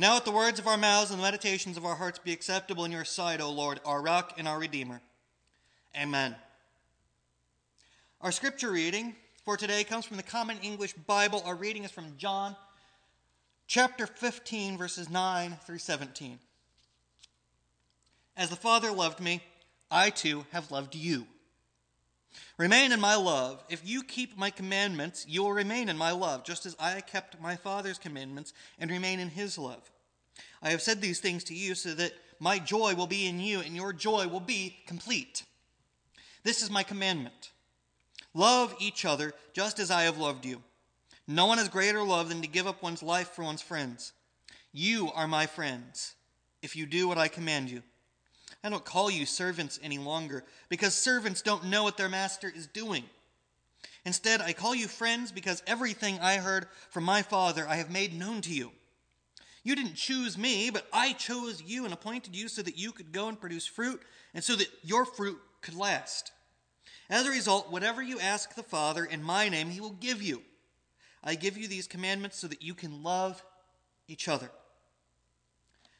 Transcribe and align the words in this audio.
Now 0.00 0.14
let 0.14 0.24
the 0.24 0.30
words 0.30 0.60
of 0.60 0.68
our 0.68 0.76
mouths 0.76 1.10
and 1.10 1.18
the 1.18 1.24
meditations 1.24 1.76
of 1.76 1.84
our 1.84 1.96
hearts 1.96 2.20
be 2.20 2.32
acceptable 2.32 2.84
in 2.84 2.92
your 2.92 3.04
sight, 3.04 3.40
O 3.40 3.50
Lord, 3.50 3.80
our 3.84 4.00
rock 4.00 4.34
and 4.38 4.46
our 4.46 4.56
redeemer. 4.56 5.00
Amen. 6.00 6.36
Our 8.20 8.30
scripture 8.30 8.70
reading 8.70 9.16
for 9.44 9.56
today 9.56 9.82
comes 9.82 10.04
from 10.04 10.16
the 10.16 10.22
Common 10.22 10.58
English 10.62 10.92
Bible. 10.92 11.42
Our 11.44 11.56
reading 11.56 11.82
is 11.82 11.90
from 11.90 12.16
John 12.16 12.54
chapter 13.66 14.06
15, 14.06 14.78
verses 14.78 15.10
9 15.10 15.56
through 15.66 15.78
17. 15.78 16.38
As 18.36 18.50
the 18.50 18.56
Father 18.56 18.92
loved 18.92 19.18
me, 19.18 19.42
I 19.90 20.10
too 20.10 20.46
have 20.52 20.70
loved 20.70 20.94
you. 20.94 21.26
Remain 22.56 22.92
in 22.92 23.00
my 23.00 23.14
love. 23.14 23.62
If 23.68 23.86
you 23.86 24.02
keep 24.02 24.36
my 24.36 24.50
commandments, 24.50 25.24
you 25.28 25.42
will 25.42 25.52
remain 25.52 25.88
in 25.88 25.96
my 25.96 26.10
love, 26.10 26.44
just 26.44 26.66
as 26.66 26.76
I 26.78 27.00
kept 27.00 27.40
my 27.40 27.56
Father's 27.56 27.98
commandments 27.98 28.52
and 28.78 28.90
remain 28.90 29.20
in 29.20 29.28
his 29.28 29.56
love. 29.58 29.90
I 30.62 30.70
have 30.70 30.82
said 30.82 31.00
these 31.00 31.20
things 31.20 31.44
to 31.44 31.54
you 31.54 31.74
so 31.74 31.94
that 31.94 32.12
my 32.40 32.58
joy 32.58 32.94
will 32.94 33.06
be 33.06 33.26
in 33.26 33.40
you 33.40 33.60
and 33.60 33.74
your 33.74 33.92
joy 33.92 34.26
will 34.28 34.40
be 34.40 34.76
complete. 34.86 35.44
This 36.42 36.62
is 36.62 36.70
my 36.70 36.82
commandment 36.82 37.50
love 38.34 38.74
each 38.78 39.04
other 39.04 39.32
just 39.52 39.78
as 39.78 39.90
I 39.90 40.02
have 40.02 40.18
loved 40.18 40.44
you. 40.44 40.62
No 41.26 41.46
one 41.46 41.58
has 41.58 41.68
greater 41.68 42.02
love 42.02 42.28
than 42.28 42.42
to 42.42 42.48
give 42.48 42.66
up 42.66 42.82
one's 42.82 43.02
life 43.02 43.30
for 43.30 43.42
one's 43.42 43.62
friends. 43.62 44.12
You 44.72 45.10
are 45.14 45.26
my 45.26 45.46
friends 45.46 46.14
if 46.62 46.76
you 46.76 46.86
do 46.86 47.08
what 47.08 47.18
I 47.18 47.28
command 47.28 47.70
you. 47.70 47.82
I 48.64 48.70
don't 48.70 48.84
call 48.84 49.10
you 49.10 49.24
servants 49.24 49.78
any 49.82 49.98
longer, 49.98 50.44
because 50.68 50.94
servants 50.94 51.42
don't 51.42 51.66
know 51.66 51.84
what 51.84 51.96
their 51.96 52.08
master 52.08 52.52
is 52.54 52.66
doing. 52.66 53.04
Instead, 54.04 54.40
I 54.40 54.52
call 54.52 54.74
you 54.74 54.88
friends 54.88 55.32
because 55.32 55.62
everything 55.66 56.18
I 56.20 56.36
heard 56.36 56.66
from 56.90 57.04
my 57.04 57.22
Father 57.22 57.66
I 57.68 57.76
have 57.76 57.90
made 57.90 58.18
known 58.18 58.40
to 58.42 58.52
you. 58.52 58.72
You 59.62 59.76
didn't 59.76 59.94
choose 59.94 60.38
me, 60.38 60.70
but 60.70 60.86
I 60.92 61.12
chose 61.12 61.62
you 61.62 61.84
and 61.84 61.92
appointed 61.92 62.34
you 62.34 62.48
so 62.48 62.62
that 62.62 62.78
you 62.78 62.90
could 62.90 63.12
go 63.12 63.28
and 63.28 63.40
produce 63.40 63.66
fruit, 63.66 64.00
and 64.34 64.42
so 64.42 64.56
that 64.56 64.68
your 64.82 65.04
fruit 65.04 65.38
could 65.60 65.74
last. 65.74 66.32
As 67.10 67.26
a 67.26 67.30
result, 67.30 67.70
whatever 67.70 68.02
you 68.02 68.18
ask 68.20 68.54
the 68.54 68.62
Father 68.62 69.04
in 69.04 69.22
my 69.22 69.48
name, 69.48 69.70
he 69.70 69.80
will 69.80 69.90
give 69.90 70.22
you. 70.22 70.42
I 71.22 71.34
give 71.34 71.56
you 71.56 71.68
these 71.68 71.86
commandments 71.86 72.38
so 72.38 72.48
that 72.48 72.62
you 72.62 72.74
can 72.74 73.02
love 73.02 73.42
each 74.06 74.28
other. 74.28 74.50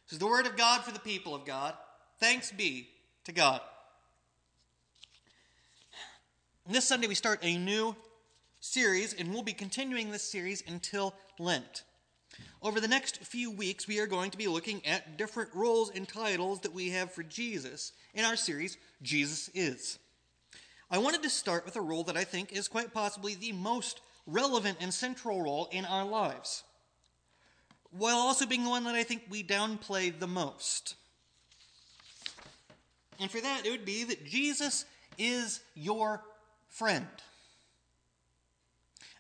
This 0.06 0.14
is 0.14 0.18
the 0.18 0.26
word 0.26 0.46
of 0.46 0.56
God 0.56 0.82
for 0.82 0.92
the 0.92 0.98
people 0.98 1.34
of 1.34 1.44
God. 1.44 1.74
Thanks 2.20 2.50
be 2.50 2.88
to 3.26 3.32
God. 3.32 3.60
This 6.68 6.84
Sunday, 6.84 7.06
we 7.06 7.14
start 7.14 7.38
a 7.42 7.56
new 7.56 7.94
series, 8.58 9.14
and 9.14 9.32
we'll 9.32 9.44
be 9.44 9.52
continuing 9.52 10.10
this 10.10 10.24
series 10.24 10.64
until 10.66 11.14
Lent. 11.38 11.84
Over 12.60 12.80
the 12.80 12.88
next 12.88 13.18
few 13.18 13.52
weeks, 13.52 13.86
we 13.86 14.00
are 14.00 14.08
going 14.08 14.32
to 14.32 14.36
be 14.36 14.48
looking 14.48 14.84
at 14.84 15.16
different 15.16 15.54
roles 15.54 15.92
and 15.94 16.08
titles 16.08 16.58
that 16.60 16.74
we 16.74 16.90
have 16.90 17.12
for 17.12 17.22
Jesus 17.22 17.92
in 18.14 18.24
our 18.24 18.34
series, 18.34 18.78
Jesus 19.00 19.48
Is. 19.54 20.00
I 20.90 20.98
wanted 20.98 21.22
to 21.22 21.30
start 21.30 21.64
with 21.64 21.76
a 21.76 21.80
role 21.80 22.02
that 22.04 22.16
I 22.16 22.24
think 22.24 22.52
is 22.52 22.66
quite 22.66 22.92
possibly 22.92 23.36
the 23.36 23.52
most 23.52 24.00
relevant 24.26 24.78
and 24.80 24.92
central 24.92 25.40
role 25.40 25.68
in 25.70 25.84
our 25.84 26.04
lives, 26.04 26.64
while 27.92 28.16
also 28.16 28.44
being 28.44 28.64
the 28.64 28.70
one 28.70 28.84
that 28.84 28.96
I 28.96 29.04
think 29.04 29.22
we 29.30 29.44
downplay 29.44 30.18
the 30.18 30.26
most. 30.26 30.96
And 33.18 33.30
for 33.30 33.40
that, 33.40 33.66
it 33.66 33.70
would 33.70 33.84
be 33.84 34.04
that 34.04 34.24
Jesus 34.24 34.84
is 35.18 35.60
your 35.74 36.22
friend. 36.68 37.06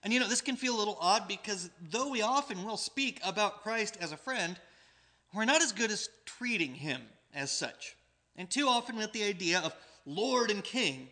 And 0.02 0.12
you 0.12 0.20
know, 0.20 0.28
this 0.28 0.40
can 0.40 0.56
feel 0.56 0.76
a 0.76 0.78
little 0.78 0.98
odd 1.00 1.26
because 1.26 1.70
though 1.90 2.10
we 2.10 2.22
often 2.22 2.64
will 2.64 2.76
speak 2.76 3.20
about 3.24 3.62
Christ 3.62 3.96
as 4.00 4.12
a 4.12 4.16
friend, 4.16 4.58
we're 5.34 5.44
not 5.44 5.62
as 5.62 5.72
good 5.72 5.90
as 5.90 6.08
treating 6.24 6.74
him 6.74 7.02
as 7.34 7.50
such. 7.50 7.96
And 8.36 8.48
too 8.48 8.68
often 8.68 8.96
let 8.96 9.12
the 9.12 9.24
idea 9.24 9.60
of 9.60 9.74
Lord 10.06 10.50
and 10.50 10.62
King 10.62 11.08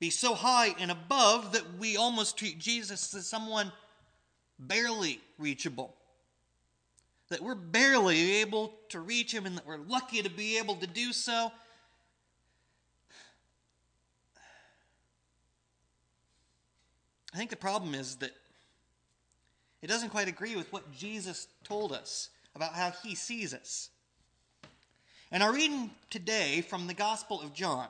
be 0.00 0.10
so 0.10 0.34
high 0.34 0.74
and 0.80 0.90
above 0.90 1.52
that 1.52 1.78
we 1.78 1.96
almost 1.96 2.36
treat 2.36 2.58
Jesus 2.58 3.14
as 3.14 3.26
someone 3.26 3.70
barely 4.58 5.20
reachable. 5.38 5.94
That 7.28 7.42
we're 7.42 7.54
barely 7.54 8.36
able 8.36 8.74
to 8.88 9.00
reach 9.00 9.32
him 9.32 9.46
and 9.46 9.56
that 9.56 9.66
we're 9.66 9.78
lucky 9.78 10.22
to 10.22 10.30
be 10.30 10.58
able 10.58 10.76
to 10.76 10.86
do 10.86 11.12
so. 11.12 11.52
I 17.34 17.36
think 17.36 17.50
the 17.50 17.56
problem 17.56 17.94
is 17.96 18.16
that 18.16 18.30
it 19.82 19.88
doesn't 19.88 20.10
quite 20.10 20.28
agree 20.28 20.54
with 20.54 20.72
what 20.72 20.92
Jesus 20.92 21.48
told 21.64 21.92
us 21.92 22.30
about 22.54 22.74
how 22.74 22.92
he 23.02 23.16
sees 23.16 23.52
us. 23.52 23.90
In 25.32 25.42
our 25.42 25.52
reading 25.52 25.90
today 26.10 26.60
from 26.60 26.86
the 26.86 26.94
Gospel 26.94 27.40
of 27.40 27.52
John, 27.52 27.88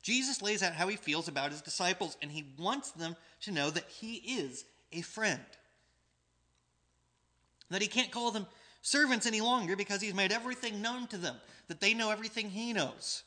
Jesus 0.00 0.40
lays 0.40 0.62
out 0.62 0.72
how 0.72 0.88
he 0.88 0.96
feels 0.96 1.28
about 1.28 1.50
his 1.50 1.60
disciples, 1.60 2.16
and 2.22 2.30
he 2.30 2.46
wants 2.58 2.90
them 2.92 3.16
to 3.42 3.52
know 3.52 3.68
that 3.68 3.88
he 3.88 4.14
is 4.40 4.64
a 4.92 5.02
friend. 5.02 5.40
That 7.70 7.82
he 7.82 7.88
can't 7.88 8.10
call 8.10 8.30
them 8.30 8.46
servants 8.80 9.26
any 9.26 9.42
longer 9.42 9.76
because 9.76 10.00
he's 10.00 10.14
made 10.14 10.32
everything 10.32 10.80
known 10.80 11.06
to 11.08 11.18
them, 11.18 11.36
that 11.68 11.80
they 11.80 11.92
know 11.92 12.10
everything 12.10 12.48
he 12.48 12.72
knows 12.72 13.24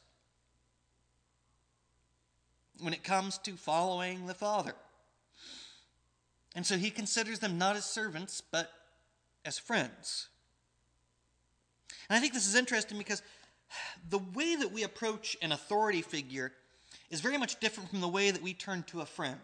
when 2.79 2.93
it 2.93 3.03
comes 3.03 3.37
to 3.39 3.53
following 3.53 4.25
the 4.25 4.33
Father. 4.33 4.73
And 6.57 6.65
so 6.65 6.75
he 6.75 6.89
considers 6.89 7.37
them 7.37 7.59
not 7.59 7.75
as 7.75 7.85
servants, 7.85 8.41
but 8.41 8.71
as 9.45 9.59
friends. 9.59 10.27
And 12.09 12.17
I 12.17 12.19
think 12.19 12.33
this 12.33 12.47
is 12.47 12.55
interesting 12.55 12.97
because 12.97 13.21
the 14.09 14.17
way 14.33 14.55
that 14.55 14.71
we 14.71 14.81
approach 14.81 15.37
an 15.43 15.51
authority 15.51 16.01
figure 16.01 16.51
is 17.11 17.21
very 17.21 17.37
much 17.37 17.59
different 17.59 17.91
from 17.91 18.01
the 18.01 18.07
way 18.07 18.31
that 18.31 18.41
we 18.41 18.55
turn 18.55 18.81
to 18.87 19.01
a 19.01 19.05
friend. 19.05 19.39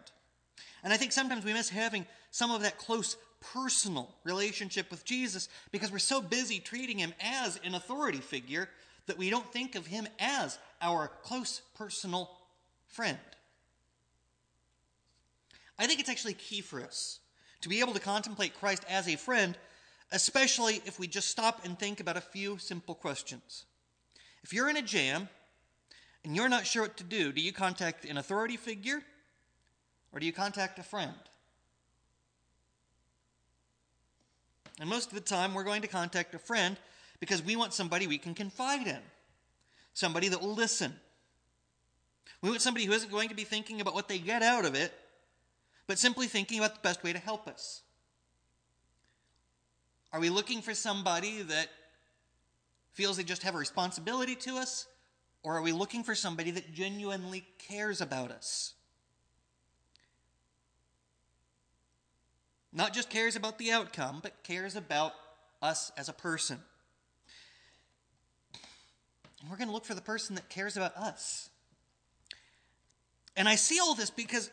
And 0.82 0.92
I 0.92 0.96
think 0.96 1.12
sometimes 1.12 1.44
we 1.44 1.52
miss 1.52 1.68
having 1.68 2.04
some 2.32 2.50
of 2.50 2.62
that 2.62 2.78
close 2.78 3.16
personal 3.52 4.12
relationship 4.24 4.90
with 4.90 5.04
Jesus 5.04 5.48
because 5.70 5.92
we're 5.92 6.00
so 6.00 6.20
busy 6.20 6.58
treating 6.58 6.98
him 6.98 7.14
as 7.20 7.60
an 7.62 7.76
authority 7.76 8.18
figure 8.18 8.68
that 9.06 9.18
we 9.18 9.30
don't 9.30 9.52
think 9.52 9.76
of 9.76 9.86
him 9.86 10.08
as 10.18 10.58
our 10.82 11.12
close 11.22 11.62
personal 11.76 12.28
friend. 12.88 13.18
I 15.78 15.86
think 15.86 16.00
it's 16.00 16.08
actually 16.08 16.34
key 16.34 16.60
for 16.60 16.80
us 16.80 17.20
to 17.60 17.68
be 17.68 17.80
able 17.80 17.94
to 17.94 18.00
contemplate 18.00 18.58
Christ 18.58 18.84
as 18.88 19.08
a 19.08 19.16
friend, 19.16 19.56
especially 20.12 20.82
if 20.84 20.98
we 20.98 21.06
just 21.06 21.30
stop 21.30 21.64
and 21.64 21.78
think 21.78 22.00
about 22.00 22.16
a 22.16 22.20
few 22.20 22.58
simple 22.58 22.94
questions. 22.94 23.64
If 24.42 24.52
you're 24.52 24.68
in 24.68 24.76
a 24.76 24.82
jam 24.82 25.28
and 26.24 26.36
you're 26.36 26.48
not 26.48 26.66
sure 26.66 26.82
what 26.82 26.96
to 26.98 27.04
do, 27.04 27.32
do 27.32 27.40
you 27.40 27.52
contact 27.52 28.04
an 28.04 28.18
authority 28.18 28.56
figure 28.56 29.02
or 30.12 30.20
do 30.20 30.26
you 30.26 30.32
contact 30.32 30.78
a 30.78 30.82
friend? 30.82 31.14
And 34.80 34.88
most 34.88 35.08
of 35.08 35.14
the 35.14 35.20
time, 35.20 35.54
we're 35.54 35.64
going 35.64 35.82
to 35.82 35.88
contact 35.88 36.34
a 36.34 36.38
friend 36.38 36.76
because 37.20 37.42
we 37.42 37.56
want 37.56 37.72
somebody 37.72 38.06
we 38.06 38.18
can 38.18 38.34
confide 38.34 38.86
in, 38.86 38.98
somebody 39.92 40.28
that 40.28 40.40
will 40.40 40.54
listen. 40.54 40.92
We 42.42 42.50
want 42.50 42.60
somebody 42.60 42.84
who 42.84 42.92
isn't 42.92 43.10
going 43.10 43.28
to 43.28 43.34
be 43.34 43.44
thinking 43.44 43.80
about 43.80 43.94
what 43.94 44.08
they 44.08 44.18
get 44.18 44.42
out 44.42 44.64
of 44.64 44.74
it, 44.74 44.92
but 45.86 45.98
simply 45.98 46.26
thinking 46.26 46.58
about 46.58 46.74
the 46.74 46.80
best 46.80 47.02
way 47.02 47.12
to 47.12 47.18
help 47.18 47.46
us. 47.46 47.82
Are 50.12 50.20
we 50.20 50.30
looking 50.30 50.62
for 50.62 50.74
somebody 50.74 51.42
that 51.42 51.68
feels 52.92 53.16
they 53.16 53.24
just 53.24 53.42
have 53.42 53.54
a 53.54 53.58
responsibility 53.58 54.36
to 54.36 54.56
us? 54.56 54.86
Or 55.42 55.58
are 55.58 55.62
we 55.62 55.72
looking 55.72 56.02
for 56.04 56.14
somebody 56.14 56.50
that 56.52 56.72
genuinely 56.72 57.46
cares 57.58 58.00
about 58.00 58.30
us? 58.30 58.74
Not 62.72 62.92
just 62.92 63.10
cares 63.10 63.36
about 63.36 63.58
the 63.58 63.70
outcome, 63.70 64.20
but 64.22 64.42
cares 64.42 64.74
about 64.74 65.12
us 65.60 65.92
as 65.96 66.08
a 66.08 66.12
person. 66.12 66.58
We're 69.48 69.56
going 69.56 69.68
to 69.68 69.74
look 69.74 69.84
for 69.84 69.94
the 69.94 70.00
person 70.00 70.34
that 70.36 70.48
cares 70.48 70.76
about 70.76 70.96
us. 70.96 71.50
And 73.36 73.48
I 73.48 73.56
see 73.56 73.78
all 73.80 73.94
this 73.94 74.10
because 74.10 74.50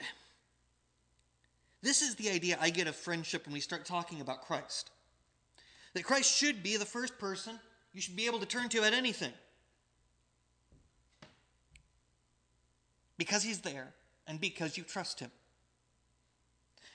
this 1.81 2.01
is 2.01 2.15
the 2.15 2.29
idea 2.29 2.57
I 2.61 2.69
get 2.69 2.87
of 2.87 2.95
friendship 2.95 3.45
when 3.45 3.53
we 3.53 3.59
start 3.59 3.85
talking 3.85 4.21
about 4.21 4.41
Christ. 4.41 4.91
That 5.93 6.03
Christ 6.03 6.33
should 6.35 6.63
be 6.63 6.77
the 6.77 6.85
first 6.85 7.17
person 7.17 7.59
you 7.93 8.01
should 8.01 8.15
be 8.15 8.25
able 8.25 8.39
to 8.39 8.45
turn 8.45 8.69
to 8.69 8.83
at 8.83 8.93
anything. 8.93 9.33
Because 13.17 13.43
he's 13.43 13.59
there 13.59 13.93
and 14.27 14.39
because 14.39 14.77
you 14.77 14.83
trust 14.83 15.19
him. 15.19 15.31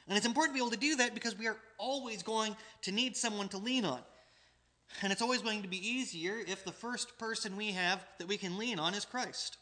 And 0.09 0.17
it's 0.17 0.27
important 0.27 0.55
to 0.55 0.61
be 0.61 0.65
able 0.65 0.71
to 0.71 0.79
do 0.79 0.97
that 0.97 1.15
because 1.15 1.37
we 1.37 1.49
are 1.49 1.57
always 1.79 2.23
going 2.23 2.57
to 2.83 2.93
need 2.93 3.17
someone 3.17 3.49
to 3.49 3.59
lean 3.59 3.85
on. 3.85 4.01
And 5.03 5.13
it's 5.13 5.23
always 5.23 5.43
going 5.43 5.63
to 5.63 5.69
be 5.69 5.87
easier 5.87 6.39
if 6.47 6.65
the 6.65 6.73
first 6.73 7.19
person 7.19 7.57
we 7.57 7.73
have 7.73 8.05
that 8.19 8.29
we 8.29 8.37
can 8.37 8.57
lean 8.57 8.79
on 8.79 8.95
is 8.95 9.05
Christ. 9.05 9.59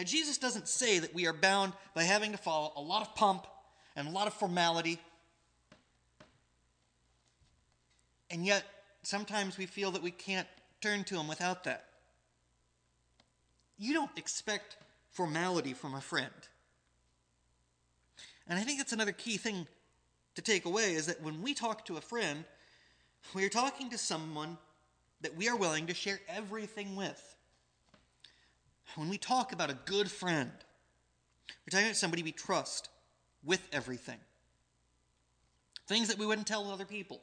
Now, 0.00 0.04
Jesus 0.04 0.38
doesn't 0.38 0.66
say 0.66 0.98
that 0.98 1.12
we 1.12 1.26
are 1.26 1.34
bound 1.34 1.74
by 1.94 2.04
having 2.04 2.32
to 2.32 2.38
follow 2.38 2.72
a 2.74 2.80
lot 2.80 3.02
of 3.02 3.14
pomp 3.14 3.46
and 3.94 4.08
a 4.08 4.10
lot 4.10 4.26
of 4.26 4.32
formality. 4.32 4.98
And 8.30 8.46
yet, 8.46 8.64
sometimes 9.02 9.58
we 9.58 9.66
feel 9.66 9.90
that 9.90 10.02
we 10.02 10.10
can't 10.10 10.48
turn 10.80 11.04
to 11.04 11.20
Him 11.20 11.28
without 11.28 11.64
that. 11.64 11.84
You 13.76 13.92
don't 13.92 14.10
expect 14.16 14.78
formality 15.10 15.74
from 15.74 15.94
a 15.94 16.00
friend. 16.00 16.32
And 18.48 18.58
I 18.58 18.62
think 18.62 18.78
that's 18.78 18.94
another 18.94 19.12
key 19.12 19.36
thing 19.36 19.66
to 20.34 20.40
take 20.40 20.64
away 20.64 20.94
is 20.94 21.08
that 21.08 21.22
when 21.22 21.42
we 21.42 21.52
talk 21.52 21.84
to 21.84 21.98
a 21.98 22.00
friend, 22.00 22.44
we 23.34 23.44
are 23.44 23.50
talking 23.50 23.90
to 23.90 23.98
someone 23.98 24.56
that 25.20 25.36
we 25.36 25.46
are 25.50 25.56
willing 25.56 25.88
to 25.88 25.94
share 25.94 26.20
everything 26.26 26.96
with. 26.96 27.29
When 28.96 29.08
we 29.08 29.18
talk 29.18 29.52
about 29.52 29.70
a 29.70 29.78
good 29.84 30.10
friend, 30.10 30.50
we're 31.48 31.70
talking 31.70 31.86
about 31.86 31.96
somebody 31.96 32.22
we 32.22 32.32
trust 32.32 32.88
with 33.44 33.66
everything. 33.72 34.18
Things 35.86 36.08
that 36.08 36.18
we 36.18 36.26
wouldn't 36.26 36.46
tell 36.46 36.70
other 36.70 36.84
people. 36.84 37.20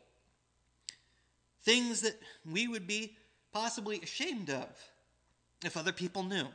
Things 1.64 2.02
that 2.02 2.20
we 2.50 2.68
would 2.68 2.88
be 2.88 3.16
possibly 3.52 4.00
ashamed 4.02 4.50
of 4.50 4.68
if 5.64 5.76
other 5.76 5.92
people 5.92 6.24
knew. 6.24 6.48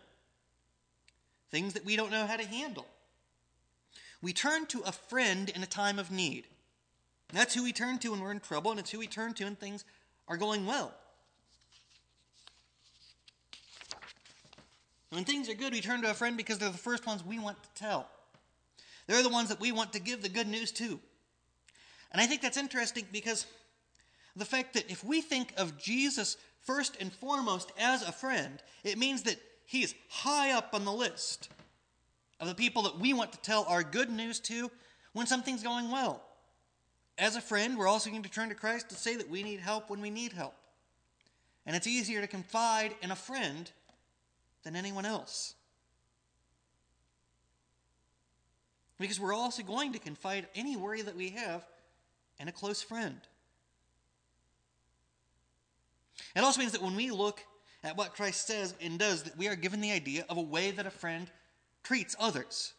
Things 1.50 1.74
that 1.74 1.84
we 1.84 1.96
don't 1.96 2.10
know 2.10 2.26
how 2.26 2.36
to 2.36 2.46
handle. 2.46 2.86
We 4.22 4.32
turn 4.32 4.66
to 4.66 4.82
a 4.82 4.92
friend 4.92 5.50
in 5.50 5.62
a 5.62 5.66
time 5.66 5.98
of 5.98 6.10
need. 6.10 6.46
That's 7.32 7.54
who 7.54 7.64
we 7.64 7.72
turn 7.72 7.98
to 8.00 8.10
when 8.10 8.20
we're 8.20 8.30
in 8.30 8.40
trouble, 8.40 8.70
and 8.70 8.80
it's 8.80 8.90
who 8.90 8.98
we 8.98 9.06
turn 9.06 9.32
to 9.34 9.44
when 9.44 9.56
things 9.56 9.84
are 10.28 10.36
going 10.36 10.66
well. 10.66 10.92
When 15.12 15.24
things 15.24 15.50
are 15.50 15.54
good, 15.54 15.74
we 15.74 15.82
turn 15.82 16.00
to 16.00 16.10
a 16.10 16.14
friend 16.14 16.38
because 16.38 16.56
they're 16.56 16.70
the 16.70 16.78
first 16.78 17.06
ones 17.06 17.22
we 17.22 17.38
want 17.38 17.62
to 17.62 17.68
tell. 17.74 18.08
They're 19.06 19.22
the 19.22 19.28
ones 19.28 19.50
that 19.50 19.60
we 19.60 19.70
want 19.70 19.92
to 19.92 20.00
give 20.00 20.22
the 20.22 20.30
good 20.30 20.48
news 20.48 20.72
to. 20.72 20.98
And 22.12 22.22
I 22.22 22.26
think 22.26 22.40
that's 22.40 22.56
interesting 22.56 23.04
because 23.12 23.46
the 24.36 24.46
fact 24.46 24.72
that 24.72 24.90
if 24.90 25.04
we 25.04 25.20
think 25.20 25.52
of 25.58 25.76
Jesus 25.76 26.38
first 26.62 26.96
and 26.98 27.12
foremost 27.12 27.72
as 27.78 28.00
a 28.00 28.10
friend, 28.10 28.62
it 28.84 28.96
means 28.96 29.24
that 29.24 29.36
he's 29.66 29.94
high 30.08 30.52
up 30.52 30.70
on 30.72 30.86
the 30.86 30.92
list 30.92 31.50
of 32.40 32.48
the 32.48 32.54
people 32.54 32.84
that 32.84 32.98
we 32.98 33.12
want 33.12 33.32
to 33.32 33.40
tell 33.40 33.66
our 33.68 33.82
good 33.82 34.08
news 34.08 34.40
to 34.40 34.70
when 35.12 35.26
something's 35.26 35.62
going 35.62 35.90
well. 35.90 36.22
As 37.18 37.36
a 37.36 37.42
friend, 37.42 37.76
we're 37.76 37.86
also 37.86 38.08
going 38.08 38.22
to 38.22 38.30
turn 38.30 38.48
to 38.48 38.54
Christ 38.54 38.88
to 38.88 38.94
say 38.94 39.16
that 39.16 39.28
we 39.28 39.42
need 39.42 39.60
help 39.60 39.90
when 39.90 40.00
we 40.00 40.08
need 40.08 40.32
help. 40.32 40.54
And 41.66 41.76
it's 41.76 41.86
easier 41.86 42.22
to 42.22 42.26
confide 42.26 42.94
in 43.02 43.10
a 43.10 43.16
friend 43.16 43.70
than 44.62 44.76
anyone 44.76 45.04
else. 45.04 45.54
Because 48.98 49.18
we're 49.18 49.34
also 49.34 49.62
going 49.62 49.92
to 49.92 49.98
confide 49.98 50.46
any 50.54 50.76
worry 50.76 51.02
that 51.02 51.16
we 51.16 51.30
have 51.30 51.66
in 52.38 52.48
a 52.48 52.52
close 52.52 52.82
friend. 52.82 53.20
It 56.36 56.40
also 56.40 56.60
means 56.60 56.72
that 56.72 56.82
when 56.82 56.94
we 56.94 57.10
look 57.10 57.40
at 57.82 57.96
what 57.96 58.14
Christ 58.14 58.46
says 58.46 58.74
and 58.80 58.98
does, 58.98 59.24
that 59.24 59.36
we 59.36 59.48
are 59.48 59.56
given 59.56 59.80
the 59.80 59.90
idea 59.90 60.24
of 60.28 60.36
a 60.36 60.42
way 60.42 60.70
that 60.70 60.86
a 60.86 60.90
friend 60.90 61.28
treats 61.82 62.14
others. 62.18 62.74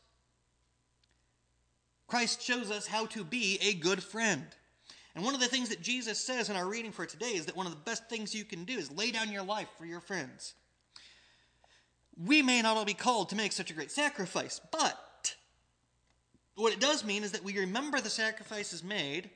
Christ 2.08 2.42
shows 2.42 2.72
us 2.72 2.88
how 2.88 3.06
to 3.08 3.24
be 3.24 3.60
a 3.62 3.74
good 3.74 4.02
friend. 4.02 4.46
And 5.16 5.26
one 5.26 5.36
of 5.36 5.42
the 5.42 5.48
things 5.48 5.70
that 5.70 5.82
Jesus 5.82 6.20
says 6.20 6.50
in 6.50 6.56
our 6.56 6.68
reading 6.68 6.92
for 6.92 7.06
today 7.06 7.32
is 7.32 7.46
that 7.46 7.56
one 7.56 7.66
of 7.66 7.74
the 7.74 7.80
best 7.80 8.10
things 8.10 8.34
you 8.34 8.46
can 8.46 8.64
do 8.64 8.78
is 8.78 8.92
lay 8.92 9.12
down 9.12 9.32
your 9.32 9.44
life 9.44 9.68
for 9.78 9.86
your 9.86 10.00
friends 10.00 10.54
we 12.18 12.42
may 12.42 12.62
not 12.62 12.78
all 12.78 12.86
be 12.86 12.94
called 12.94 13.30
to 13.30 13.36
make 13.36 13.52
such 13.52 13.72
a 13.72 13.74
great 13.74 13.92
sacrifice, 13.92 14.60
but 14.72 15.36
what 16.56 16.74
it 16.74 16.80
does 16.80 17.04
mean 17.04 17.24
is 17.24 17.32
that 17.32 17.44
we 17.44 17.58
remember 17.58 18.00
the 18.00 18.10
sacrifices 18.10 18.84
made 18.84 19.30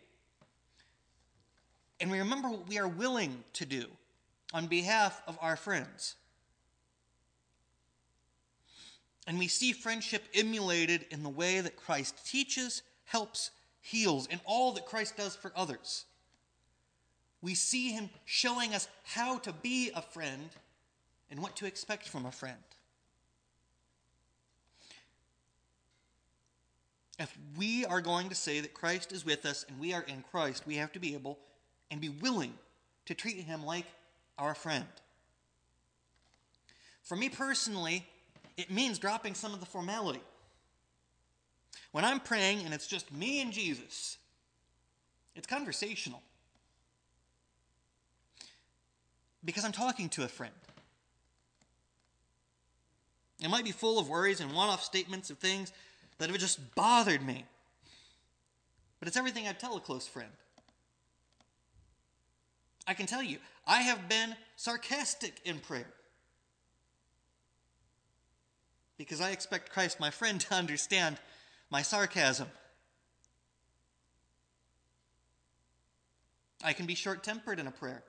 and 2.00 2.12
we 2.12 2.19
remember 2.19 2.50
what 2.50 2.68
we 2.68 2.77
are 2.77 2.88
willing 2.88 3.44
to 3.53 3.65
do 3.65 3.85
on 4.53 4.68
behalf 4.68 5.21
of 5.27 5.38
our 5.41 5.56
friends. 5.56 6.15
And 9.25 9.39
we 9.39 9.47
see 9.47 9.74
friendship 9.74 10.24
emulated 10.33 11.06
in 11.09 11.24
the 11.24 11.29
way 11.29 11.59
that 11.59 11.75
Christ 11.75 12.25
teaches, 12.25 12.83
helps, 13.06 13.51
heals, 13.81 14.27
and 14.29 14.39
all 14.45 14.71
that 14.74 14.85
Christ 14.85 15.18
does 15.18 15.35
for 15.35 15.51
others. 15.56 16.06
We 17.41 17.56
see 17.56 17.91
him 17.91 18.09
showing 18.25 18.74
us 18.74 18.88
how 19.03 19.39
to 19.39 19.51
be 19.51 19.91
a 19.94 20.01
friend 20.01 20.50
and 21.29 21.41
what 21.41 21.56
to 21.57 21.65
expect 21.65 22.07
from 22.07 22.25
a 22.25 22.31
friend. 22.31 22.57
If 27.19 27.35
we 27.57 27.83
are 27.85 28.01
going 28.01 28.29
to 28.29 28.35
say 28.35 28.59
that 28.59 28.74
Christ 28.74 29.12
is 29.12 29.25
with 29.25 29.45
us 29.45 29.65
and 29.68 29.79
we 29.79 29.94
are 29.94 30.03
in 30.03 30.24
Christ, 30.31 30.68
we 30.68 30.75
have 30.75 30.91
to 30.94 31.00
be 31.00 31.15
able 31.15 31.39
and 31.89 32.00
be 32.00 32.09
willing 32.09 32.53
to 33.06 33.15
treat 33.15 33.38
him 33.38 33.65
like 33.65 33.85
our 34.38 34.53
friend. 34.53 34.85
For 37.03 37.15
me 37.15 37.29
personally, 37.29 38.06
it 38.57 38.69
means 38.69 39.00
dropping 39.00 39.33
some 39.33 39.53
of 39.53 39.59
the 39.59 39.65
formality. 39.65 40.21
When 41.91 42.06
I'm 42.06 42.19
praying 42.19 42.65
and 42.65 42.74
it's 42.74 42.88
just 42.88 43.12
me 43.12 43.41
and 43.41 43.51
Jesus, 43.51 44.18
it's 45.35 45.47
conversational. 45.47 46.21
Because 49.44 49.63
I'm 49.63 49.71
talking 49.71 50.09
to 50.09 50.24
a 50.24 50.27
friend. 50.27 50.53
It 53.42 53.50
might 53.50 53.63
be 53.63 53.72
full 53.72 54.00
of 54.00 54.10
worries 54.10 54.39
and 54.39 54.54
one 54.54 54.69
off 54.69 54.84
statements 54.84 55.30
of 55.30 55.38
things 55.38 55.72
that 56.18 56.30
have 56.30 56.39
just 56.39 56.75
bothered 56.75 57.25
me. 57.25 57.45
But 59.00 59.07
it's 59.07 59.18
everything 59.18 59.48
I'd 59.48 59.60
tell 59.60 59.78
a 59.78 59.80
close 59.80 60.07
friend. 60.07 60.31
I 62.88 62.94
can 62.94 63.06
tell 63.06 63.22
you, 63.22 63.38
I 63.68 63.81
have 63.81 64.10
been 64.10 64.36
sarcastic 64.56 65.42
in 65.45 65.60
prayer. 65.60 65.88
Because 68.98 69.22
I 69.22 69.31
expect 69.31 69.72
Christ, 69.72 70.00
my 70.00 70.10
friend, 70.10 70.39
to 70.42 70.56
understand 70.56 71.18
my 71.69 71.81
sarcasm. 71.81 72.48
I 76.63 76.74
can 76.74 76.88
be 76.88 76.95
short 76.95 77.24
tempered 77.24 77.60
in 77.60 77.68
a 77.68 77.72
prayer. 77.72 78.04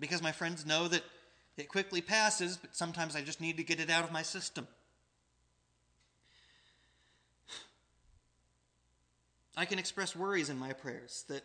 Because 0.00 0.22
my 0.22 0.32
friends 0.32 0.66
know 0.66 0.88
that 0.88 1.02
it 1.58 1.68
quickly 1.68 2.00
passes, 2.00 2.56
but 2.56 2.74
sometimes 2.76 3.16
I 3.16 3.20
just 3.20 3.40
need 3.40 3.56
to 3.56 3.64
get 3.64 3.80
it 3.80 3.90
out 3.90 4.04
of 4.04 4.12
my 4.12 4.22
system. 4.22 4.68
I 9.56 9.64
can 9.64 9.80
express 9.80 10.14
worries 10.14 10.50
in 10.50 10.58
my 10.58 10.72
prayers 10.72 11.24
that 11.28 11.42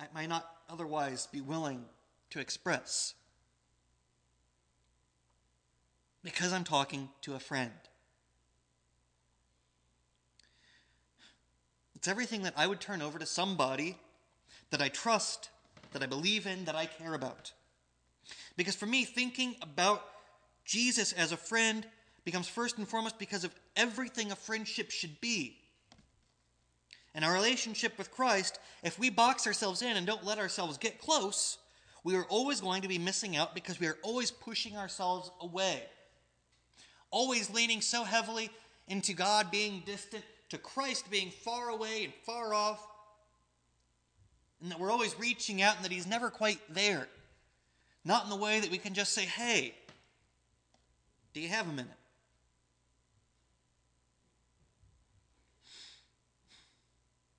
I 0.00 0.06
might 0.12 0.28
not 0.28 0.50
otherwise 0.68 1.28
be 1.30 1.40
willing 1.40 1.84
to 2.30 2.40
express 2.40 3.14
because 6.24 6.52
I'm 6.52 6.64
talking 6.64 7.08
to 7.22 7.34
a 7.34 7.38
friend. 7.38 7.70
It's 11.94 12.08
everything 12.08 12.42
that 12.42 12.54
I 12.56 12.66
would 12.66 12.80
turn 12.80 13.00
over 13.00 13.18
to 13.18 13.26
somebody 13.26 13.96
that 14.70 14.82
I 14.82 14.88
trust, 14.88 15.50
that 15.92 16.02
I 16.02 16.06
believe 16.06 16.46
in, 16.46 16.64
that 16.64 16.74
I 16.74 16.86
care 16.86 17.14
about. 17.14 17.52
Because 18.58 18.74
for 18.74 18.86
me, 18.86 19.04
thinking 19.04 19.54
about 19.62 20.04
Jesus 20.64 21.12
as 21.12 21.30
a 21.30 21.36
friend 21.36 21.86
becomes 22.24 22.48
first 22.48 22.76
and 22.76 22.88
foremost 22.88 23.16
because 23.16 23.44
of 23.44 23.54
everything 23.76 24.32
a 24.32 24.36
friendship 24.36 24.90
should 24.90 25.20
be. 25.20 25.56
In 27.14 27.22
our 27.22 27.32
relationship 27.32 27.96
with 27.96 28.10
Christ, 28.10 28.58
if 28.82 28.98
we 28.98 29.10
box 29.10 29.46
ourselves 29.46 29.80
in 29.80 29.96
and 29.96 30.04
don't 30.04 30.24
let 30.24 30.38
ourselves 30.38 30.76
get 30.76 31.00
close, 31.00 31.58
we 32.02 32.16
are 32.16 32.24
always 32.24 32.60
going 32.60 32.82
to 32.82 32.88
be 32.88 32.98
missing 32.98 33.36
out 33.36 33.54
because 33.54 33.78
we 33.78 33.86
are 33.86 33.96
always 34.02 34.32
pushing 34.32 34.76
ourselves 34.76 35.30
away. 35.40 35.84
Always 37.12 37.50
leaning 37.50 37.80
so 37.80 38.02
heavily 38.02 38.50
into 38.88 39.12
God 39.12 39.52
being 39.52 39.84
distant, 39.86 40.24
to 40.48 40.58
Christ 40.58 41.08
being 41.12 41.30
far 41.30 41.68
away 41.68 42.04
and 42.04 42.12
far 42.26 42.52
off, 42.52 42.84
and 44.60 44.72
that 44.72 44.80
we're 44.80 44.90
always 44.90 45.16
reaching 45.16 45.62
out 45.62 45.76
and 45.76 45.84
that 45.84 45.92
He's 45.92 46.08
never 46.08 46.28
quite 46.28 46.58
there. 46.68 47.06
Not 48.08 48.24
in 48.24 48.30
the 48.30 48.36
way 48.36 48.58
that 48.58 48.70
we 48.70 48.78
can 48.78 48.94
just 48.94 49.12
say, 49.12 49.26
hey, 49.26 49.74
do 51.34 51.40
you 51.40 51.48
have 51.48 51.68
a 51.68 51.72
minute? 51.72 51.92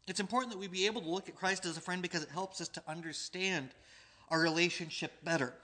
It's 0.08 0.20
important 0.20 0.52
that 0.52 0.60
we 0.60 0.68
be 0.68 0.86
able 0.86 1.02
to 1.02 1.10
look 1.10 1.28
at 1.28 1.36
Christ 1.36 1.66
as 1.66 1.76
a 1.76 1.82
friend 1.82 2.04
because 2.04 2.22
it 2.22 2.30
helps 2.30 2.62
us 2.62 2.68
to 2.68 2.84
understand 2.88 3.70
our 4.30 4.40
relationship 4.40 5.12
better. 5.24 5.56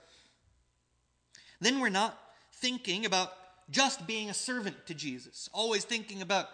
Then 1.60 1.78
we're 1.78 1.88
not 1.88 2.18
thinking 2.54 3.06
about 3.06 3.32
just 3.70 4.08
being 4.08 4.28
a 4.28 4.34
servant 4.34 4.86
to 4.86 4.94
Jesus, 4.94 5.48
always 5.52 5.84
thinking 5.84 6.20
about 6.20 6.48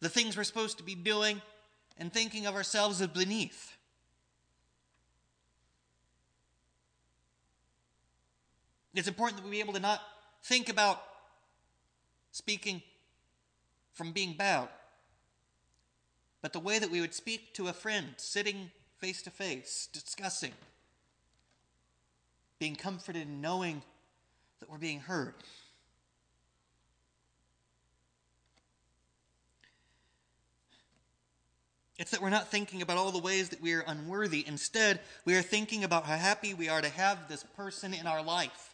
the 0.00 0.08
things 0.08 0.36
we're 0.36 0.42
supposed 0.42 0.78
to 0.78 0.84
be 0.84 0.96
doing 0.96 1.40
and 1.96 2.12
thinking 2.12 2.46
of 2.46 2.56
ourselves 2.56 3.00
as 3.00 3.06
beneath. 3.06 3.73
It's 8.94 9.08
important 9.08 9.38
that 9.38 9.44
we 9.44 9.50
be 9.50 9.60
able 9.60 9.72
to 9.72 9.80
not 9.80 10.00
think 10.42 10.68
about 10.68 11.02
speaking 12.30 12.82
from 13.92 14.12
being 14.12 14.34
bowed, 14.34 14.68
but 16.42 16.52
the 16.52 16.60
way 16.60 16.78
that 16.78 16.90
we 16.90 17.00
would 17.00 17.14
speak 17.14 17.54
to 17.54 17.68
a 17.68 17.72
friend 17.72 18.14
sitting 18.16 18.70
face 18.98 19.22
to 19.22 19.30
face, 19.30 19.88
discussing, 19.92 20.52
being 22.58 22.76
comforted 22.76 23.26
and 23.26 23.42
knowing 23.42 23.82
that 24.60 24.70
we're 24.70 24.78
being 24.78 25.00
heard. 25.00 25.34
It's 31.96 32.10
that 32.10 32.20
we're 32.20 32.30
not 32.30 32.50
thinking 32.50 32.82
about 32.82 32.96
all 32.96 33.12
the 33.12 33.18
ways 33.18 33.50
that 33.50 33.60
we 33.60 33.72
are 33.74 33.84
unworthy. 33.86 34.44
Instead, 34.46 35.00
we 35.24 35.36
are 35.36 35.42
thinking 35.42 35.84
about 35.84 36.04
how 36.04 36.16
happy 36.16 36.52
we 36.52 36.68
are 36.68 36.80
to 36.80 36.88
have 36.88 37.28
this 37.28 37.44
person 37.56 37.94
in 37.94 38.06
our 38.06 38.22
life. 38.22 38.73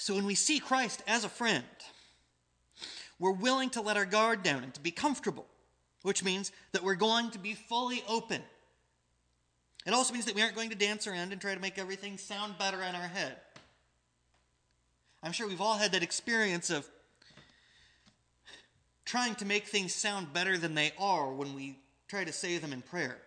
So 0.00 0.14
when 0.14 0.24
we 0.24 0.34
see 0.34 0.60
Christ 0.60 1.02
as 1.06 1.24
a 1.24 1.28
friend, 1.28 1.62
we're 3.18 3.32
willing 3.32 3.68
to 3.70 3.82
let 3.82 3.98
our 3.98 4.06
guard 4.06 4.42
down 4.42 4.64
and 4.64 4.72
to 4.72 4.80
be 4.80 4.90
comfortable, 4.90 5.44
which 6.00 6.24
means 6.24 6.52
that 6.72 6.82
we're 6.82 6.94
going 6.94 7.30
to 7.32 7.38
be 7.38 7.52
fully 7.52 8.02
open. 8.08 8.40
It 9.84 9.92
also 9.92 10.14
means 10.14 10.24
that 10.24 10.34
we 10.34 10.40
aren't 10.40 10.54
going 10.54 10.70
to 10.70 10.74
dance 10.74 11.06
around 11.06 11.32
and 11.32 11.40
try 11.40 11.54
to 11.54 11.60
make 11.60 11.76
everything 11.76 12.16
sound 12.16 12.56
better 12.56 12.78
in 12.78 12.94
our 12.94 13.08
head. 13.08 13.36
I'm 15.22 15.32
sure 15.32 15.46
we've 15.46 15.60
all 15.60 15.76
had 15.76 15.92
that 15.92 16.02
experience 16.02 16.70
of 16.70 16.88
trying 19.04 19.34
to 19.34 19.44
make 19.44 19.66
things 19.66 19.94
sound 19.94 20.32
better 20.32 20.56
than 20.56 20.74
they 20.74 20.92
are 20.98 21.30
when 21.30 21.54
we 21.54 21.78
try 22.08 22.24
to 22.24 22.32
say 22.32 22.56
them 22.56 22.72
in 22.72 22.80
prayer. 22.80 23.18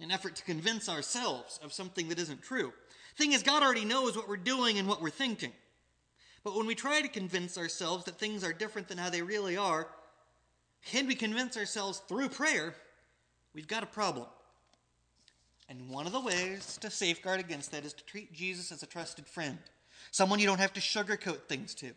An 0.00 0.10
effort 0.10 0.36
to 0.36 0.44
convince 0.44 0.88
ourselves 0.88 1.60
of 1.62 1.74
something 1.74 2.08
that 2.08 2.18
isn't 2.18 2.40
true. 2.40 2.72
Thing 3.16 3.32
is, 3.32 3.42
God 3.42 3.62
already 3.62 3.84
knows 3.84 4.16
what 4.16 4.28
we're 4.28 4.36
doing 4.36 4.78
and 4.78 4.88
what 4.88 5.02
we're 5.02 5.10
thinking. 5.10 5.52
But 6.44 6.56
when 6.56 6.66
we 6.66 6.74
try 6.74 7.00
to 7.02 7.08
convince 7.08 7.56
ourselves 7.56 8.04
that 8.04 8.18
things 8.18 8.42
are 8.42 8.52
different 8.52 8.88
than 8.88 8.98
how 8.98 9.10
they 9.10 9.22
really 9.22 9.56
are, 9.56 9.86
and 10.92 11.06
we 11.06 11.14
convince 11.14 11.56
ourselves 11.56 12.02
through 12.08 12.30
prayer, 12.30 12.74
we've 13.54 13.68
got 13.68 13.82
a 13.82 13.86
problem. 13.86 14.26
And 15.68 15.88
one 15.88 16.06
of 16.06 16.12
the 16.12 16.20
ways 16.20 16.76
to 16.80 16.90
safeguard 16.90 17.40
against 17.40 17.70
that 17.72 17.84
is 17.84 17.92
to 17.94 18.04
treat 18.04 18.32
Jesus 18.32 18.72
as 18.72 18.82
a 18.82 18.86
trusted 18.86 19.26
friend, 19.26 19.58
someone 20.10 20.38
you 20.38 20.46
don't 20.46 20.60
have 20.60 20.72
to 20.74 20.80
sugarcoat 20.80 21.42
things 21.48 21.74
to. 21.76 21.92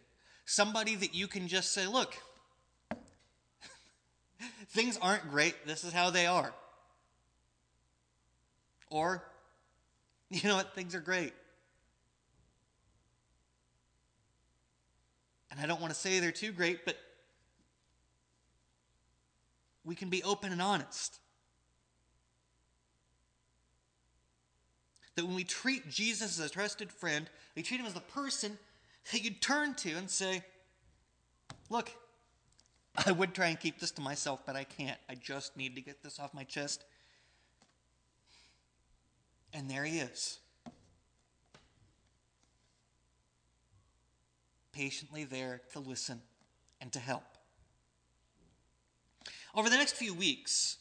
Somebody 0.46 0.96
that 0.96 1.16
you 1.16 1.28
can 1.28 1.48
just 1.48 1.74
say, 1.74 1.88
look, 1.88 2.16
things 4.68 5.00
aren't 5.02 5.30
great. 5.30 5.66
This 5.66 5.84
is 5.84 5.92
how 5.92 6.12
they 6.12 6.28
are. 6.28 6.54
Or, 8.92 9.24
you 10.44 10.50
know 10.50 10.56
what? 10.58 10.76
Things 10.76 10.94
are 10.94 11.00
great. 11.00 11.34
And 15.50 15.62
I 15.62 15.66
don't 15.66 15.80
want 15.80 15.94
to 15.94 16.00
say 16.00 16.20
they're 16.20 16.34
too 16.34 16.52
great, 16.52 16.84
but 16.84 16.98
we 19.86 19.96
can 19.96 20.10
be 20.10 20.22
open 20.24 20.52
and 20.52 20.62
honest. 20.62 21.20
That 25.16 25.26
when 25.26 25.36
we 25.36 25.46
treat 25.46 25.90
Jesus 25.90 26.38
as 26.38 26.46
a 26.46 26.50
trusted 26.50 26.92
friend, 26.92 27.30
we 27.56 27.64
treat 27.64 27.80
him 27.80 27.86
as 27.86 27.94
the 27.94 28.02
person 28.02 28.58
that 29.14 29.24
you'd 29.24 29.42
turn 29.42 29.74
to 29.76 29.92
and 29.92 30.10
say, 30.10 30.44
Look, 31.70 31.92
I 33.06 33.14
would 33.14 33.34
try 33.34 33.48
and 33.48 33.60
keep 33.60 33.80
this 33.80 33.92
to 33.92 34.02
myself, 34.02 34.42
but 34.46 34.58
I 34.58 34.66
can't. 34.66 35.00
I 35.10 35.16
just 35.16 35.56
need 35.56 35.76
to 35.76 35.82
get 35.82 36.04
this 36.04 36.20
off 36.20 36.34
my 36.34 36.44
chest. 36.44 36.84
And 39.56 39.70
there 39.70 39.86
he 39.86 40.00
is. 40.00 40.40
Patiently 44.74 45.24
there 45.24 45.62
to 45.72 45.80
listen 45.80 46.22
and 46.82 46.92
to 46.92 47.00
help. 47.00 47.24
Over 49.56 49.70
the 49.70 49.78
next 49.78 49.96
few 49.96 50.14
weeks, 50.14 50.76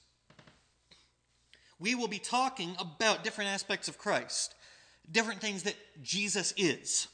we 1.79 1.95
will 1.95 2.09
be 2.09 2.19
talking 2.19 2.75
about 2.81 3.23
different 3.23 3.51
aspects 3.51 3.87
of 3.87 3.97
Christ, 3.97 4.57
different 5.09 5.41
things 5.41 5.63
that 5.63 5.77
Jesus 6.03 6.53
is. 6.57 7.07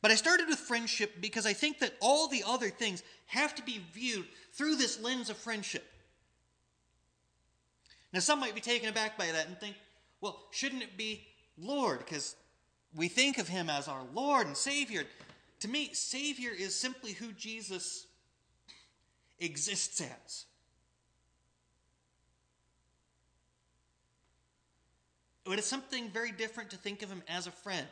But 0.00 0.12
I 0.12 0.14
started 0.14 0.46
with 0.46 0.60
friendship 0.60 1.20
because 1.20 1.46
I 1.46 1.52
think 1.52 1.80
that 1.80 1.94
all 2.00 2.28
the 2.28 2.44
other 2.46 2.70
things 2.70 3.02
have 3.26 3.56
to 3.56 3.62
be 3.64 3.80
viewed 3.92 4.26
through 4.52 4.76
this 4.76 5.00
lens 5.02 5.30
of 5.30 5.36
friendship. 5.36 5.84
Now, 8.12 8.20
some 8.20 8.38
might 8.38 8.54
be 8.54 8.60
taken 8.60 8.88
aback 8.88 9.18
by 9.18 9.26
that 9.26 9.48
and 9.48 9.58
think, 9.58 9.74
well, 10.20 10.46
shouldn't 10.50 10.82
it 10.82 10.96
be 10.96 11.26
Lord? 11.56 11.98
Because 12.00 12.36
we 12.94 13.08
think 13.08 13.38
of 13.38 13.48
him 13.48 13.70
as 13.70 13.88
our 13.88 14.02
Lord 14.14 14.46
and 14.46 14.56
Savior. 14.56 15.04
To 15.60 15.68
me, 15.68 15.90
Savior 15.92 16.50
is 16.56 16.74
simply 16.74 17.12
who 17.12 17.32
Jesus 17.32 18.06
exists 19.38 20.00
as. 20.00 20.46
But 25.44 25.58
it's 25.58 25.66
something 25.66 26.10
very 26.10 26.30
different 26.30 26.70
to 26.70 26.76
think 26.76 27.02
of 27.02 27.08
him 27.08 27.22
as 27.26 27.46
a 27.46 27.50
friend. 27.50 27.86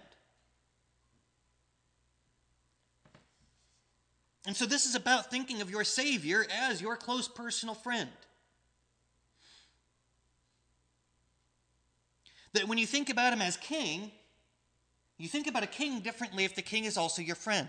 And 4.46 4.54
so 4.54 4.66
this 4.66 4.86
is 4.86 4.94
about 4.94 5.30
thinking 5.30 5.60
of 5.60 5.70
your 5.70 5.82
Savior 5.82 6.46
as 6.52 6.80
your 6.80 6.96
close 6.96 7.26
personal 7.26 7.74
friend. 7.74 8.10
That 12.56 12.68
when 12.68 12.78
you 12.78 12.86
think 12.86 13.10
about 13.10 13.34
him 13.34 13.42
as 13.42 13.58
king, 13.58 14.10
you 15.18 15.28
think 15.28 15.46
about 15.46 15.62
a 15.62 15.66
king 15.66 16.00
differently 16.00 16.44
if 16.44 16.54
the 16.54 16.62
king 16.62 16.86
is 16.86 16.96
also 16.96 17.20
your 17.20 17.36
friend. 17.36 17.68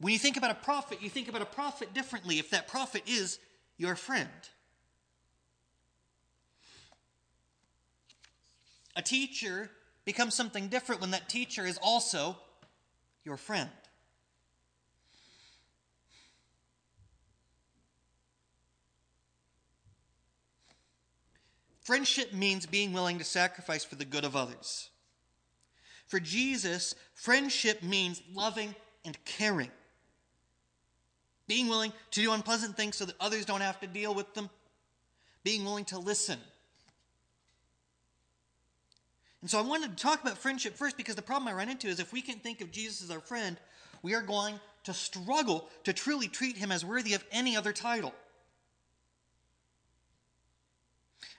When 0.00 0.12
you 0.12 0.18
think 0.18 0.36
about 0.36 0.50
a 0.50 0.56
prophet, 0.56 1.00
you 1.00 1.08
think 1.08 1.28
about 1.28 1.40
a 1.40 1.46
prophet 1.46 1.94
differently 1.94 2.40
if 2.40 2.50
that 2.50 2.66
prophet 2.66 3.04
is 3.06 3.38
your 3.78 3.94
friend. 3.94 4.28
A 8.96 9.02
teacher 9.02 9.70
becomes 10.04 10.34
something 10.34 10.66
different 10.66 11.00
when 11.00 11.12
that 11.12 11.28
teacher 11.28 11.64
is 11.64 11.78
also 11.80 12.36
your 13.24 13.36
friend. 13.36 13.70
Friendship 21.84 22.32
means 22.32 22.64
being 22.64 22.92
willing 22.92 23.18
to 23.18 23.24
sacrifice 23.24 23.84
for 23.84 23.94
the 23.94 24.06
good 24.06 24.24
of 24.24 24.34
others. 24.34 24.88
For 26.06 26.18
Jesus, 26.18 26.94
friendship 27.14 27.82
means 27.82 28.22
loving 28.32 28.74
and 29.04 29.22
caring. 29.26 29.70
Being 31.46 31.68
willing 31.68 31.92
to 32.12 32.20
do 32.22 32.32
unpleasant 32.32 32.76
things 32.76 32.96
so 32.96 33.04
that 33.04 33.16
others 33.20 33.44
don't 33.44 33.60
have 33.60 33.80
to 33.80 33.86
deal 33.86 34.14
with 34.14 34.32
them. 34.32 34.48
Being 35.44 35.64
willing 35.64 35.84
to 35.86 35.98
listen. 35.98 36.38
And 39.42 39.50
so 39.50 39.58
I 39.58 39.62
wanted 39.62 39.94
to 39.94 40.02
talk 40.02 40.22
about 40.22 40.38
friendship 40.38 40.74
first 40.74 40.96
because 40.96 41.16
the 41.16 41.22
problem 41.22 41.48
I 41.48 41.52
run 41.52 41.68
into 41.68 41.88
is 41.88 42.00
if 42.00 42.14
we 42.14 42.22
can 42.22 42.38
think 42.38 42.62
of 42.62 42.72
Jesus 42.72 43.02
as 43.02 43.10
our 43.10 43.20
friend, 43.20 43.58
we 44.02 44.14
are 44.14 44.22
going 44.22 44.58
to 44.84 44.94
struggle 44.94 45.68
to 45.84 45.92
truly 45.92 46.28
treat 46.28 46.56
him 46.56 46.72
as 46.72 46.82
worthy 46.82 47.12
of 47.12 47.22
any 47.30 47.54
other 47.54 47.74
title. 47.74 48.14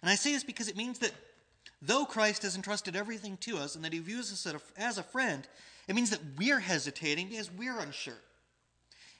And 0.01 0.09
I 0.09 0.15
say 0.15 0.31
this 0.33 0.43
because 0.43 0.67
it 0.67 0.77
means 0.77 0.99
that 0.99 1.11
though 1.81 2.05
Christ 2.05 2.43
has 2.43 2.55
entrusted 2.55 2.95
everything 2.95 3.37
to 3.37 3.57
us 3.57 3.75
and 3.75 3.83
that 3.85 3.93
he 3.93 3.99
views 3.99 4.31
us 4.31 4.61
as 4.77 4.97
a 4.97 5.03
friend, 5.03 5.47
it 5.87 5.95
means 5.95 6.09
that 6.09 6.21
we're 6.37 6.59
hesitating 6.59 7.29
because 7.29 7.51
we're 7.51 7.79
unsure. 7.79 8.17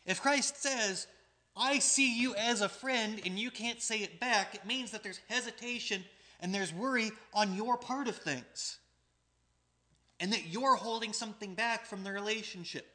If 0.06 0.22
Christ 0.22 0.62
says, 0.62 1.08
I 1.58 1.80
see 1.80 2.20
you 2.20 2.36
as 2.36 2.62
a 2.62 2.70
friend 2.70 3.22
and 3.26 3.40
you 3.40 3.50
can't 3.50 3.82
say 3.82 4.00
it 4.00 4.20
back, 4.20 4.56
it 4.56 4.66
means 4.66 4.92
that 4.92 5.04
there's 5.04 5.22
hesitation 5.30 6.04
and 6.42 6.54
there's 6.54 6.74
worry 6.74 7.12
on 7.34 7.56
your 7.56 7.78
part 7.78 8.08
of 8.08 8.16
things. 8.18 8.78
And 10.20 10.32
that 10.32 10.48
you're 10.48 10.76
holding 10.76 11.14
something 11.14 11.56
back 11.56 11.86
from 11.86 12.04
the 12.04 12.12
relationship. 12.12 12.95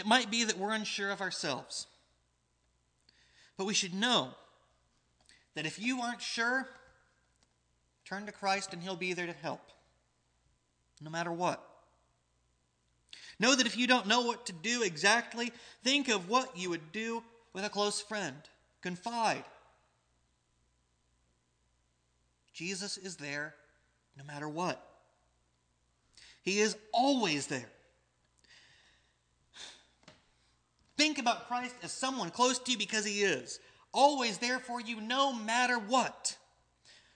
It 0.00 0.06
might 0.06 0.30
be 0.30 0.44
that 0.44 0.56
we're 0.56 0.72
unsure 0.72 1.10
of 1.10 1.20
ourselves. 1.20 1.86
But 3.58 3.66
we 3.66 3.74
should 3.74 3.92
know 3.92 4.30
that 5.54 5.66
if 5.66 5.78
you 5.78 6.00
aren't 6.00 6.22
sure, 6.22 6.66
turn 8.06 8.24
to 8.24 8.32
Christ 8.32 8.72
and 8.72 8.82
He'll 8.82 8.96
be 8.96 9.12
there 9.12 9.26
to 9.26 9.34
help, 9.34 9.60
no 11.02 11.10
matter 11.10 11.30
what. 11.30 11.62
Know 13.38 13.54
that 13.54 13.66
if 13.66 13.76
you 13.76 13.86
don't 13.86 14.06
know 14.06 14.22
what 14.22 14.46
to 14.46 14.54
do 14.54 14.82
exactly, 14.82 15.52
think 15.84 16.08
of 16.08 16.30
what 16.30 16.56
you 16.56 16.70
would 16.70 16.92
do 16.92 17.22
with 17.52 17.66
a 17.66 17.68
close 17.68 18.00
friend. 18.00 18.36
Confide. 18.80 19.44
Jesus 22.54 22.96
is 22.96 23.16
there 23.16 23.54
no 24.16 24.24
matter 24.24 24.48
what. 24.48 24.82
He 26.40 26.60
is 26.60 26.74
always 26.90 27.48
there. 27.48 27.68
Think 31.00 31.18
about 31.18 31.48
Christ 31.48 31.74
as 31.82 31.92
someone 31.92 32.28
close 32.28 32.58
to 32.58 32.72
you 32.72 32.76
because 32.76 33.06
he 33.06 33.22
is. 33.22 33.58
always 33.90 34.36
there 34.36 34.58
for 34.58 34.82
you 34.82 35.00
no 35.00 35.32
matter 35.32 35.78
what. 35.78 36.36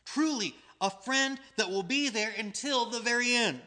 Truly, 0.07 0.55
a 0.81 0.89
friend 0.89 1.39
that 1.59 1.69
will 1.69 1.83
be 1.83 2.09
there 2.09 2.33
until 2.39 2.87
the 2.87 3.01
very 3.01 3.35
end. 3.35 3.61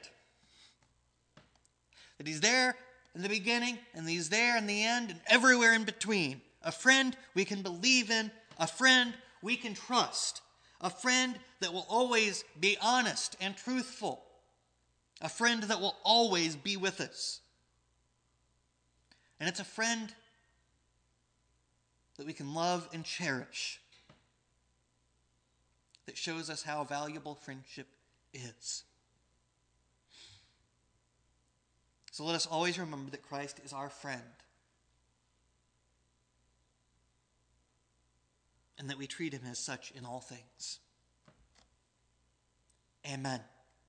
That 2.17 2.25
he's 2.25 2.41
there 2.41 2.75
in 3.13 3.21
the 3.21 3.29
beginning, 3.29 3.77
and 3.93 4.09
he's 4.09 4.29
there 4.29 4.57
in 4.57 4.65
the 4.65 4.83
end, 4.83 5.11
and 5.11 5.19
everywhere 5.27 5.75
in 5.75 5.83
between. 5.83 6.41
A 6.63 6.71
friend 6.71 7.15
we 7.35 7.45
can 7.45 7.61
believe 7.61 8.09
in, 8.09 8.31
a 8.57 8.65
friend 8.65 9.13
we 9.43 9.55
can 9.55 9.75
trust, 9.75 10.41
a 10.81 10.89
friend 10.89 11.37
that 11.59 11.73
will 11.73 11.85
always 11.87 12.43
be 12.59 12.75
honest 12.81 13.37
and 13.39 13.55
truthful, 13.55 14.23
a 15.21 15.29
friend 15.29 15.61
that 15.61 15.79
will 15.79 15.95
always 16.03 16.55
be 16.55 16.75
with 16.75 17.01
us. 17.01 17.41
And 19.39 19.47
it's 19.47 19.59
a 19.59 19.65
friend 19.65 20.11
that 22.17 22.25
we 22.25 22.33
can 22.33 22.53
love 22.53 22.87
and 22.93 23.03
cherish 23.03 23.79
that 26.07 26.17
shows 26.17 26.49
us 26.49 26.63
how 26.63 26.83
valuable 26.83 27.35
friendship 27.35 27.87
is. 28.33 28.83
So 32.11 32.23
let 32.23 32.33
us 32.33 32.47
always 32.47 32.79
remember 32.79 33.11
that 33.11 33.21
Christ 33.21 33.59
is 33.63 33.73
our 33.73 33.89
friend. 33.89 34.21
And 38.79 38.89
that 38.89 38.97
we 38.97 39.05
treat 39.05 39.33
him 39.33 39.41
as 39.49 39.59
such 39.59 39.91
in 39.91 40.05
all 40.05 40.21
things. 40.21 40.79
Amen. 43.07 43.41